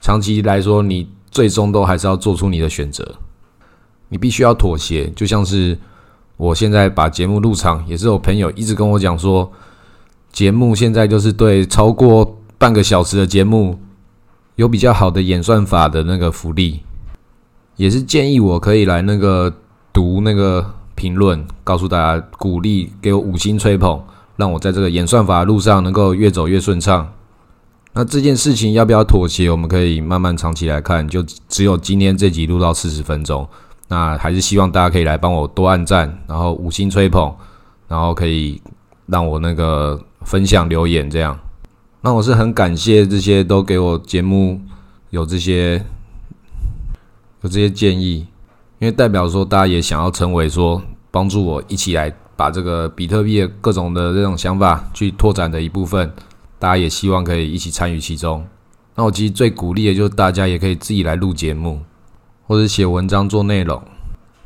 [0.00, 3.16] 长期来说，你最终都还是要做出你的选择，
[4.08, 5.10] 你必须要妥协。
[5.16, 5.76] 就像是
[6.36, 9.50] 我现在把节目入场，也是有朋友一直跟我讲说，
[10.30, 12.38] 节目现在就是对超过。
[12.62, 13.76] 半个小时的节目
[14.54, 16.82] 有比较好的演算法的那个福利，
[17.74, 19.52] 也是建议我可以来那个
[19.92, 24.00] 读那个评论，告诉大家鼓励，给我五星吹捧，
[24.36, 27.12] 让我在这个演算法路上能够越走越顺畅。
[27.94, 29.50] 那这件事情要不要妥协？
[29.50, 33.46] 我们可以慢慢长期来看，就只有今天这集录到四十分钟，
[33.88, 37.34] 那还是希望大家可以来帮我多按赞，然后五星吹捧，
[37.88, 38.60] 然后可以
[39.06, 41.38] 让我那个分享留言这样。
[42.00, 44.58] 那我是很感谢这些都给我节目
[45.10, 45.84] 有这些
[47.42, 48.26] 有这些建议，
[48.78, 56.10] 因为代表说大家也想要成为说帮助我一起来把这个比特币各种的这种想法去拓展的一部分，
[56.62, 58.46] 大家也希望可以一起参与其中。
[58.94, 61.80] 那我其实最鼓励的就是大家也可以自己来录节目，
[62.46, 63.82] 或者写文章做内容。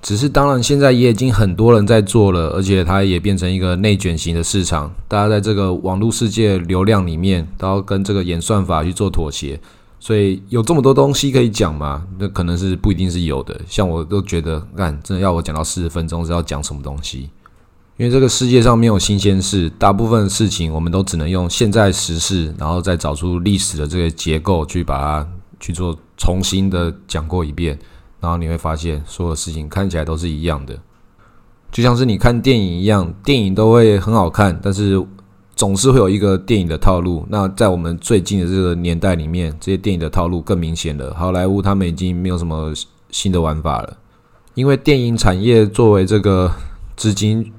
[0.01, 4.91] 只是，当然，现在也已经很多人在做了，而且它也变成一个内卷型的市场。
[5.07, 9.61] 大家在这个网络世界流量里面，都要跟这个演算法去做妥协。
[10.01, 12.07] 所以有这么多东西可以讲嘛？
[12.19, 13.61] 那可能是不一定是有的。
[13.69, 17.29] 像我都觉得，干真的要我讲到四十分钟是要讲什么东西？
[17.97, 25.29] 因为这个世界上没有新鲜事，大部分事情我们都只能用现在时事，然后再找出历史的这个结构去把它
[25.59, 27.79] 去做重新的讲过一遍。
[28.21, 30.79] 然后你会发现，所有事情看起来都是一样的，
[31.71, 35.03] 就像是你看电影一样，电影都会很好看，但是
[35.55, 37.25] 总是会有一个电影的套路。
[37.31, 41.15] 那在我们最近的这个年代里面，这些电影的套路更明显了。
[41.15, 42.75] 好莱坞他们已经没有什么
[43.11, 43.97] 新的玩法了，
[44.55, 46.53] 因为电影产业作为这个
[46.97, 47.53] 资金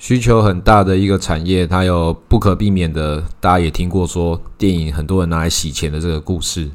[0.00, 6.70] 需求很大的一个产业，它有不可避免的，大家也听过说，电影很多人拿来洗钱的这个故事。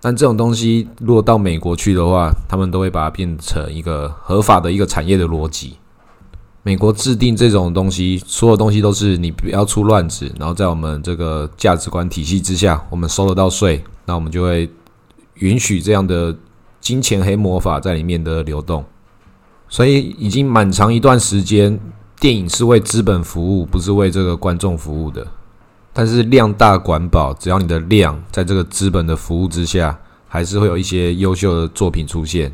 [0.00, 5.74] 但这种东西，如果到美国去的话，他们都会把它变成一个合法的一个产业的逻辑。
[6.62, 14.70] 美国制定这种东西，所有东西都是你不要出乱子，然后在我们这个价值观体系之下，我们收得到税，那我们就会
[15.34, 16.34] 允许这样的
[16.80, 18.82] 金钱黑魔法在里面的流动。
[19.68, 21.78] 所以，已经蛮长一段时间，
[22.20, 25.26] 电影是为资本服务，不是为这个观众服务的。
[25.94, 32.52] 但是量大管饱，只要你的量在这个资本的服务之下，还是会有一些优秀的作品出现。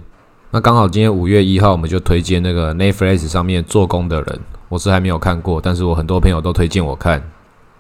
[0.52, 7.20] 那刚好今天五月一号，我们就推荐那个 Netflix 上面做工的人，我是还没有看过，但是我很多朋友都推荐我看。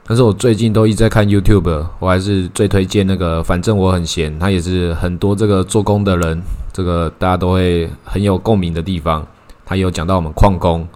[0.04, 9.24] 但是我最近都一直在看 YouTube，我还是最推荐那个，反正我很闲，他也是很多这个做工的人，这个大家都会很有共鸣的地方。
[9.64, 10.86] 他有讲到我们矿工，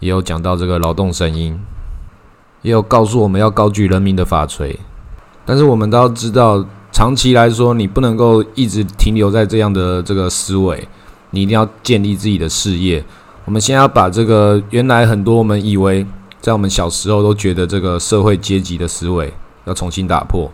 [0.00, 1.58] 也有讲到这个劳动声音。
[2.62, 4.76] 也有告诉我们要高举人民的法锤，
[5.46, 10.88] 但是我们都要知道，长期来说，你不能够一直停留在这样的这个思维，
[11.30, 13.02] 你一定要建立自己的事业。
[13.44, 16.04] 我们先要把这个原来很多我们以为
[16.40, 19.32] 在我们小时候都觉得这个社会阶级的思维
[19.64, 20.50] 要重新打破。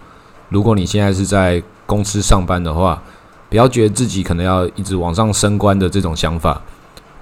[0.50, 3.02] 如果你现在是在公司上班的话，
[3.48, 6.60] 不要觉得自己可能要一直往上升官的这种想法。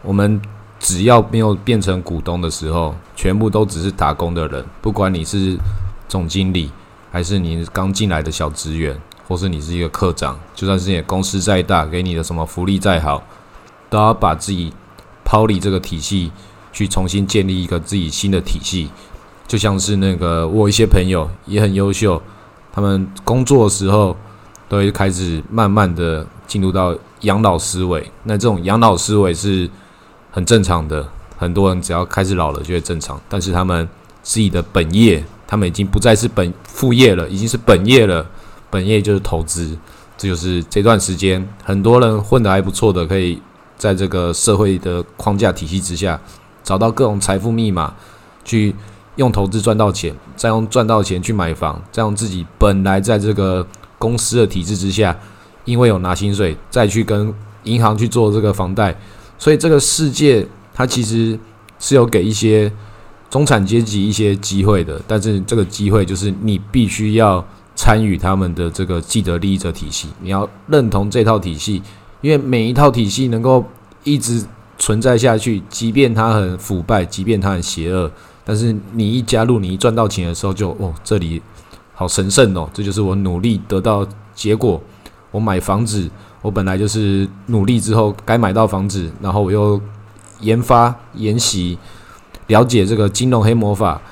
[0.02, 0.42] 我们。
[0.82, 4.64] 只要没有变成股东的时候，全部都只是打工的人。
[4.80, 5.56] 不管你是
[6.08, 6.72] 总经理，
[7.12, 13.22] 还是你刚进来的小职员，或是你是一个科长，就算是你的公司再大，给你的什么福利再好，
[13.88, 14.72] 都要把自己
[15.24, 16.32] 抛离这个体系，
[16.72, 18.90] 去重新建立一个自己新的体系。
[19.46, 22.20] 就像是那个我一些朋友也很优秀，
[22.72, 24.16] 他们工作的时候
[24.68, 28.04] 都会开始慢慢的进入到养老思维。
[28.24, 29.70] 那这种养老思维是。
[30.32, 33.20] 很正常的，很多人只要开始老了就会正常。
[33.28, 33.88] 但是他们
[34.22, 38.26] 自己的本业，他们已经不再是本副业了，已经是本业了。
[38.70, 39.76] 本业就是投资，
[40.16, 43.38] 这就是这段时间很多人混得还不错的，可以
[43.76, 46.18] 在这个社会的框架体系之下，
[46.64, 47.92] 找到各种财富密码，
[48.42, 48.74] 去
[49.16, 53.66] 用投资赚到钱，再用赚到钱去买房，再用自己本来在这个
[53.98, 55.14] 公司的体制之下，
[55.66, 58.96] 因为有拿薪水，再去跟银行去做这个房贷，
[59.42, 61.36] 所以这个世界它其实
[61.80, 62.70] 是有给一些
[63.28, 67.44] 中产阶级一些机会的，但是这个机会就是你必须要。
[67.74, 71.82] 参与他们的这个既得利益者体系，你要认同这套体系，
[72.20, 73.64] 因为每一套体系能够
[74.04, 74.44] 一直
[74.78, 78.12] 存在下去，即便它很腐败，即便它很邪恶，
[78.44, 81.40] 但是你一加入，你一赚到钱的时候，就哦，这里
[81.94, 84.80] 好神圣哦，这就是我努力得到结果。
[85.30, 86.10] 我买房子，
[86.42, 89.80] 我本来就是努力之后该买到房子，然后我又
[90.40, 91.78] 研发研习，
[92.48, 94.02] 了解这个金融黑魔法。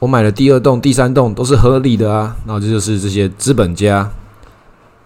[0.00, 4.10] 我买了第二栋、第三栋都是合理的啊，然后这就是这些资本家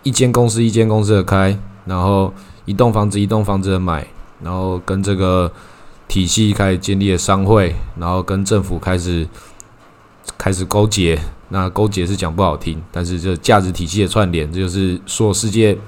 [0.02, 2.32] 一间公司一间公司的开，然后
[2.64, 4.04] 一栋房子一栋房子的买，
[4.42, 5.52] 然后跟这个
[6.08, 9.28] 体系开始建立了商会，然后跟政府开始
[10.37, 11.20] 开始勾结。
[11.50, 15.78] 那勾结是讲不好听，但是这价值体系的串联，这就是所有世界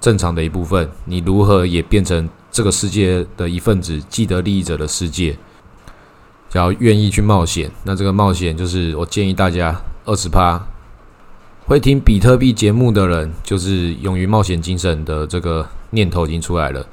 [0.00, 0.88] 正常的一部分。
[1.04, 5.36] 你如何也变成这个世界的一份子，既得利益者的世界？
[6.48, 10.60] 只要愿意去冒险，那这个冒险就是我建议大家二十趴。
[11.66, 16.84] 会听比特币节目的人，就是勇于冒险精神的这个念头已经出来了。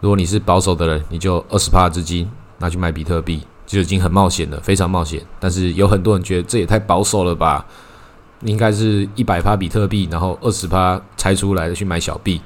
[0.00, 5.20] 如果你是保守的人，你就二十趴资金拿去买比特币，就已经很冒险了，非常冒险。
[5.38, 7.66] 但是有很多人觉得这也太保守了吧？
[8.44, 12.40] 应该是一百趴比特币，然后二十趴拆出来的去买小币。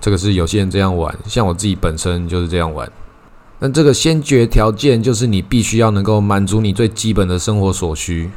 [0.00, 2.90] 这个是有些人这样玩，像我自己本身就是这样玩。
[3.58, 8.30] 那这个先决条件就是你必须要能够满足你最基本的生活所需，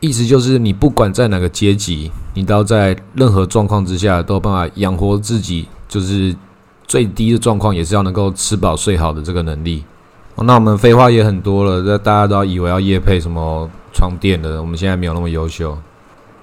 [0.00, 6.34] 意思就是你不管在哪个阶级，你都要在任何状况之下都有办法养活自己，就是
[6.88, 9.84] 最低的状况也是要能够吃饱睡好的这个能力。
[10.36, 15.78] 那我们废话也很多了，这大家都要以为要夜配什么床垫的，我们现在没有那么优秀，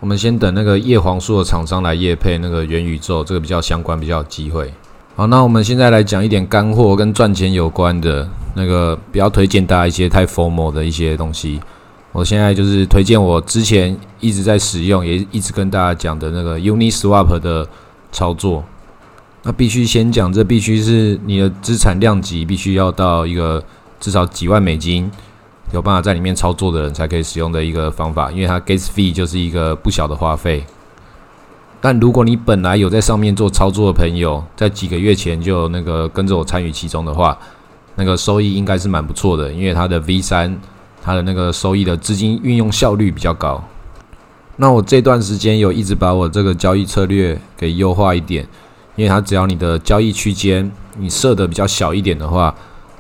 [0.02, 4.74] 我们先等那个叶黄素的厂商来叶配那个元宇宙，这个比较相关，比较有机会。
[5.16, 11.62] 好，那我们现在来讲一点干货跟赚钱有关的那个，比较推荐大家一些太 formal 的一些东西。
[12.14, 17.68] 我现在就是推荐我之前一直在使用，也一直跟大家讲的那个 Uniswap 的
[18.12, 18.64] 操作。
[19.44, 23.64] 那必须先讲，这必须是你的资产量级必须要到一个
[24.00, 25.12] 至少几万美金，
[25.72, 30.64] 有办法在里面操作的人才可以使用的一个方法，因为它 gas fee 就是一个不小的花费。
[31.80, 37.38] 但如果你本来有在上面做操作的朋友，在几个月前就那个跟着我参与其中的话，
[37.96, 40.60] 那个收益应该是蛮不错的，因为它的 V 三，
[41.02, 43.64] 它的那个收益的资金运用效率比较高。
[44.58, 48.48] 那我这段时间有一直把我这个交易策略给优化一点，
[48.96, 52.54] 因为它只要你的交易区间你设的比较小一点的话，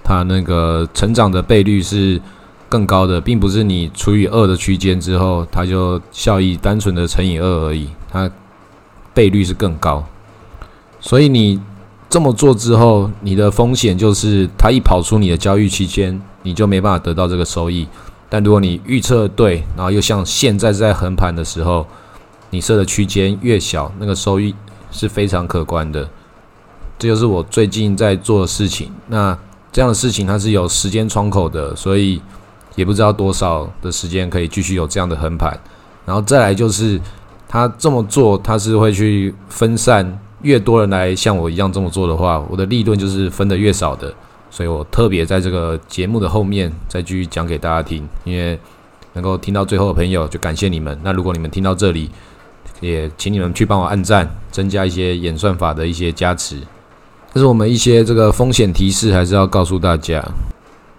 [0.04, 2.20] 它那个成长的倍率是
[2.72, 8.32] 更高的，并不是你除以二的区间之后，它就效益单纯的乘以二而已，它。
[9.14, 10.02] 倍率是更高，
[11.02, 11.60] 所以你
[12.10, 17.86] 这么做之后，你的风险就是它一跑出你的交易区间，你就没办法得到这个收益。
[18.30, 21.86] 但如果你预测对，然后又像现在在横盘的时候，
[22.52, 24.56] 你设的区间越小，那个收益
[24.92, 26.10] 是非常可观的。
[26.98, 28.94] 这就是我最近在做的事情。
[29.08, 29.38] 那
[29.74, 32.22] 这样的事情它是有时间窗口的，所以
[32.76, 35.60] 也不知道多少的时间可以继续有这样的横盘。
[36.06, 37.00] 然后再来就是。
[37.54, 44.14] 他这么做，他是会去分散越多人来像我一样这么做的话，我的利润就是分的越少的。
[44.50, 48.58] 所以我特别在这个节目的后面再继续讲给大家听，因为
[49.12, 50.98] 能够听到最后的朋友就感谢你们。
[51.04, 52.10] 那如果你们听到这里，
[52.80, 56.58] 也请你们去帮我按赞，增加一些演算法的一些加持。
[57.34, 60.26] 这是我们一些这个风险提示，还是要告诉大家，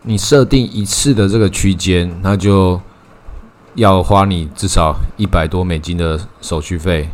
[0.03, 2.81] 你设定一次的这个区间，那就。
[3.75, 7.09] 要花你至少一百多美金的手续费，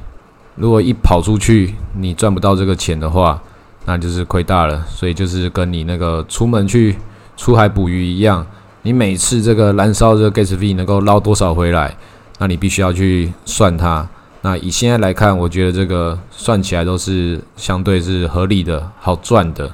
[0.57, 3.41] 如果一跑出去你赚不到这个钱的话，
[3.85, 4.85] 那就是亏大了。
[4.89, 6.97] 所以就是跟你那个出门去
[7.37, 8.45] 出海捕鱼一样，
[8.83, 11.97] 你每次这个燃烧这个 gas fee 能够捞多少回来，
[12.41, 14.05] 那你必须要去算它。
[14.43, 19.71] 那以现在来看，我觉得这个算起来都是相对是合理的、好赚的。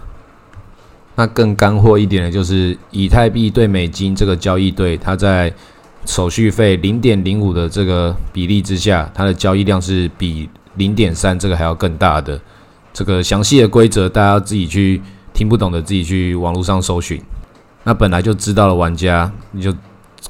[1.16, 5.52] 那更干货一点的就是以太币对美金这个交易对，它在
[6.04, 12.40] 手续费零点零五的这个比例之下，它的交易量是比零点三这个还要更大的。
[12.92, 15.00] 这个详细的规则，大家自己去
[15.32, 17.20] 听不懂的，自己去网络上搜寻。
[17.84, 19.74] 那本来就知道的玩家，你就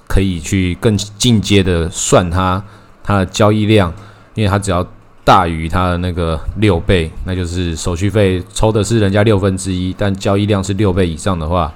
[0.07, 2.63] 可以去更进阶的算它
[3.03, 3.93] 它的交易量，
[4.35, 4.87] 因为它只要
[5.25, 11.73] 大于它的那个六倍，那就是手续费抽的是人家六分之一，但交易量是六倍以上的话，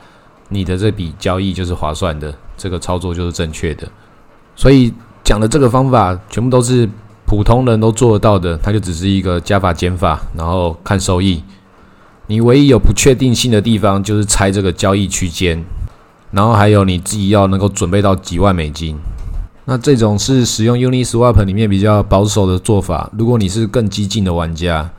[0.51, 3.89] 你的这笔交易就是划算的，这个操作就是正确的。
[4.55, 4.93] 所以
[5.25, 6.89] 讲的这个方法全部都是
[7.25, 11.43] 普通人都做得到的，它就只是一个加法减法，然后看收益。
[12.27, 15.65] 你唯一有不确定性的地方就是猜这个交易区间，
[16.31, 18.99] 然后还有你自己要能够准备到几万美金。
[19.71, 23.11] 那这种是使用 Uniswap 里面比较保守的做法。
[23.19, 24.91] 如果你是更激进的玩家，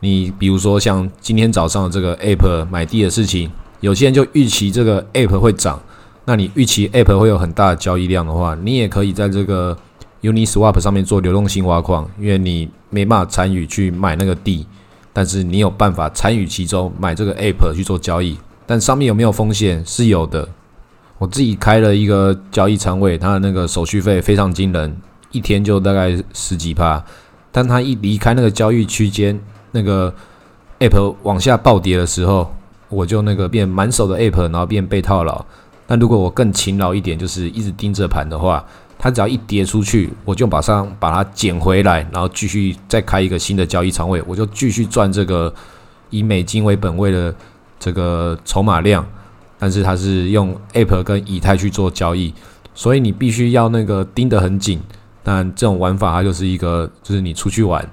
[0.00, 3.50] 你比如说像今天早上的这个 App 买地的事情，
[3.80, 5.80] 有些人就预期这个 App 会涨。
[6.26, 9.74] 那你预期 App 会有很大的交易量的话，你也可以在这个
[10.20, 14.66] Uniswap 上面做流动性挖矿，因为你没办法参与去买那个地，
[15.14, 18.36] 但是你有办法参与其中买这个 App 去做交易。
[18.66, 19.82] 但上面有没有风险？
[19.86, 20.46] 是有的。
[21.18, 24.96] 我自己开了一个交易仓位，它的那个手续费非常惊人，
[25.32, 27.04] 一天就大概十几趴。
[27.50, 29.38] 但它一离开那个交易区间，
[29.72, 30.14] 那个
[30.78, 32.54] App 往下暴跌的时候，
[32.88, 35.44] 我就那个变满手的 App，然后变被套牢。
[35.86, 38.64] 但如果我更勤劳一点，就是一直盯着盘的话，
[38.96, 45.52] 它只要一跌出去，我就马上把它捡回来，然后继续再开一个新的交易仓位，我就继续赚这个
[46.10, 47.34] 以美金为本位的
[47.80, 49.04] 这个筹码量。
[49.58, 52.32] 但是它是用 App 跟以太去做交易，
[52.74, 54.80] 所以你必须要那个盯得很紧。
[55.22, 57.86] 但这种玩法它就是一个，就是你出去玩，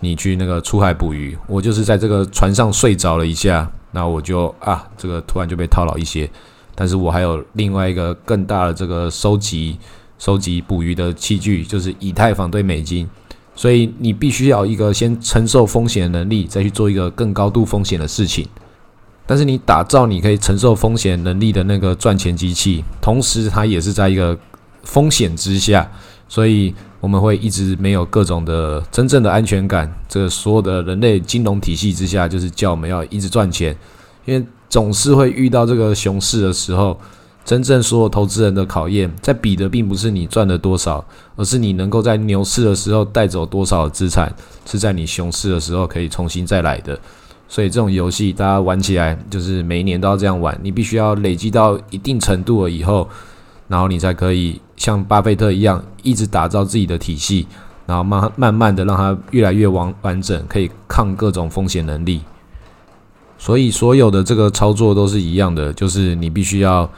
[0.00, 6.30] 你去那个出海捕鱼，我就是在这个船上睡着了一下，那我就啊，这个突然就被套牢一些。
[6.74, 9.78] 但是我还有另外一个更大的这个收集、
[10.18, 13.08] 收集捕鱼的器具，就是以太坊对美金。
[13.54, 18.46] 所以你必须要一个先承受风险的能力，再去做一个更高度风险的事情。
[19.26, 24.38] 但是你打造你可以承受风险能力的那个赚钱机器，同时它也是在一个
[24.84, 25.90] 风险之下，
[26.28, 29.92] 所以我们会一直没有各种的真正的安全感。
[30.08, 33.76] 这个所有的人类金融体系之下，就是叫我们要一直赚钱，
[34.24, 36.96] 因为总是会遇到这个熊市的时候，
[37.44, 41.04] 真正所有投资人的考验，在比的并不是你赚了多少，
[41.34, 44.32] 而是你能够在牛市的时候带走多少资产，
[44.64, 46.98] 是在你熊市的时候可以重新再来的。
[47.48, 53.08] 所以这种游戏大家玩起来就是每一年都要这样玩，你必须要累积到一定程度了以后，
[53.68, 57.46] 然后你才可以像巴菲特一样一直打造自己的体系，
[57.86, 62.20] 然后慢慢慢的让它越来越完完整，可以抗各种风险能力。
[63.38, 66.90] 所以所有的这个操作都是一样的，就是你必须要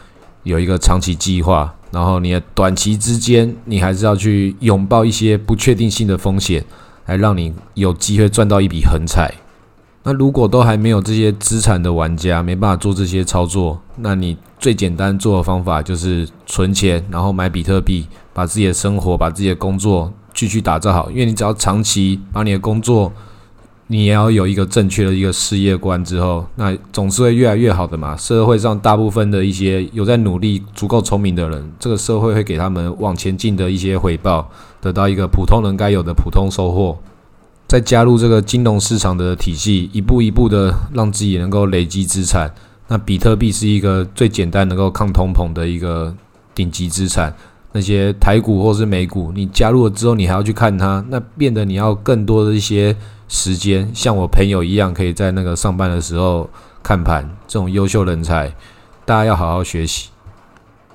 [0.44, 6.64] 有一个长期计划，然后你短期之间你还是要去拥抱一些不确定性的风险，
[7.04, 9.30] 来让你有机会赚到一笔横财。
[10.04, 21.10] 那如果都还没有这些资产的玩家，没办法做这些操作，那你最简单做的方法就是存钱，然后买比特币，把自己的生活、把自己的工作继续打造好。
[21.10, 23.12] 因为你只要长期把你的工作，
[23.88, 28.16] 你也要有一个正确的一个事业观之后，那总是会越来越好的嘛。
[28.16, 34.48] 社会上大部分的一些有在努力、足够聪明的人，这个社会会给他们往前进的一些回报，
[34.80, 36.96] 得到一个普通人该有的普通收获。
[37.68, 42.50] 再加入这个金融市场的体系，一步一步的让自己能够累积资产。
[42.88, 46.14] 那比特币是一个最简单能够抗通膨的一个
[46.54, 47.32] 顶级资产。
[47.72, 52.96] 那些台股或是美股，你加入了之后，你还要去看它，那变得你要更多的一些
[53.28, 53.90] 时间。
[53.94, 56.48] 像我朋友一样，可以在那个上班的时候
[56.82, 58.50] 看盘，这种优秀人才，
[59.04, 60.08] 大家要好好学习。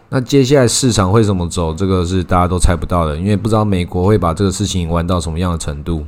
[0.10, 1.72] 那接下来市场会怎么走？
[1.76, 6.04] 这个是大家都猜不到的，因为不知道美国会把这个事情玩到什么样的程度。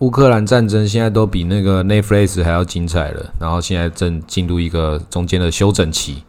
[0.00, 6.22] 乌克兰战争现在都比那个 Netflix 还要精彩了，然后现在正进入一个中间的休整期。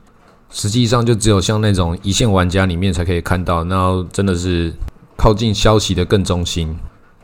[0.50, 4.74] 实际上，就只有像那种一线玩家里面才可以看到，那真的是
[5.16, 6.76] 靠近消息的更中心。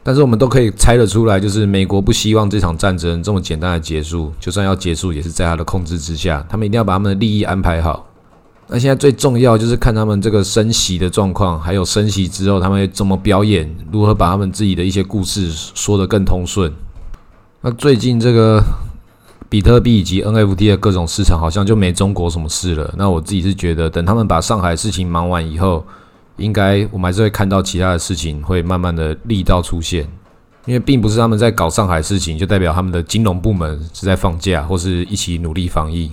[0.03, 6.45] 但是我们都可以猜得出来，就是美国不希望这场战争这么简单的结束，就算要结束，也是在他的控制之下。
[6.47, 8.05] 他们一定要把他们的利益安排好。
[8.67, 16.73] 那现在最重要就是看他们这个升息的状况，还有升息之后他们怎么表演，如何把他们自己的一些故事说得更通顺。
[17.61, 18.63] 那最近这个
[19.49, 22.91] 比特币以及 NFT 的各种市场好像就没中国什么事了。
[22.97, 25.85] 那我自己是觉得，等他们把上海事情忙完以后，
[26.37, 30.07] 应该我们还是会看到其他的事情会慢慢的力道出现。
[30.65, 36.11] 因为并不是他们在搞上海事情，就代表他们的金融部门是在放假，或是一起努力防疫。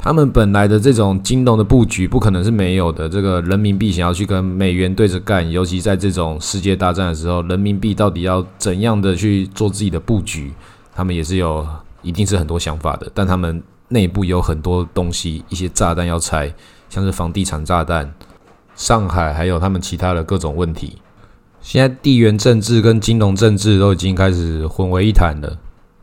[0.00, 3.08] 他们本来的这种金融的布局不可能是没有的。
[3.08, 10.52] 这个人民币想要去跟美元对着干，尤其在这种世界大战的时候，人民币到底要怎样的去做自己的布局，
[10.94, 11.66] 他们也是有
[12.02, 13.10] 一定是很多想法的。
[13.12, 16.54] 但他们内部有很多东西，一些炸弹要拆，
[16.88, 18.14] 像是房地产炸弹、
[18.76, 20.98] 上海还有他们其他的各种问题。
[21.60, 25.58] 现在地缘政治跟金融政治都已经开始混为一谈了。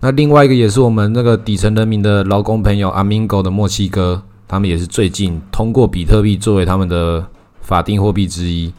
[0.06, 7.26] 那另外一个也是我们那个底层人民的劳工朋友阿明狗的墨西哥，他们也是最近通过比特币作为他们的
[7.62, 8.72] 法定货币之一，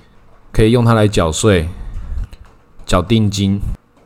[0.52, 1.68] 可以用它来缴税、
[2.84, 3.60] 缴定金、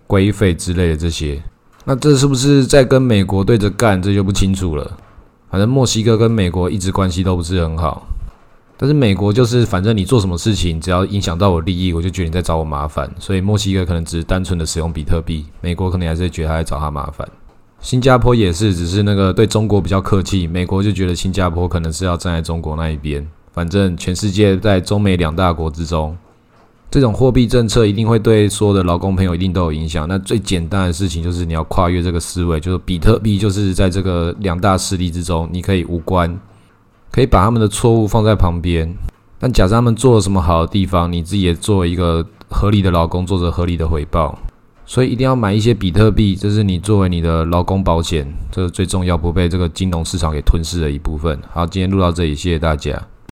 [0.07, 1.43] 规费之类的这些。
[1.85, 4.01] 那这是不是在跟美国对着干？
[4.01, 4.97] 这就不清楚了。
[5.51, 8.09] 反正墨西哥跟美国一直关系都不是很好。
[8.83, 13.07] 但是美国就是，反正你做什么事情，只要影响到我利益，我就觉得你在找我麻烦。
[13.19, 17.29] 所以墨西哥可能只是单纯的使用比特币，美国可能还是觉得他在找他麻烦。
[17.83, 23.29] 新加坡也是，只是那个对中国比较客气，美国就觉得新加坡可能是要站在中国那一边。
[23.53, 26.17] 反正全世界在中美两大国之中，
[26.91, 30.09] 这种货币政策一定会对所有的劳工朋友一定都有影响。
[30.09, 36.35] 那最简单的事情就是你要跨越这个思维，就是比特币就是在这个两大势力之中，你可以无关。
[37.11, 38.95] 可以把他们的错误放在旁边，
[39.39, 44.39] 但假设他们做了什么好的地方，你自己也作为一个合理的劳工，做着合理的回报。
[44.87, 51.39] 所以一定要买一些比特币，这是你作为你的劳工保险，这是最重要，不被这个金融市场给吞噬的一部分。
[51.53, 53.01] 好，今天录到这里，谢谢大家。